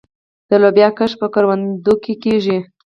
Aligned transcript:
د 0.49 0.51
لوبیا 0.61 0.87
کښت 0.97 1.15
په 1.21 1.27
کروندو 1.33 1.93
کې 2.03 2.13
کیږي. 2.23 2.57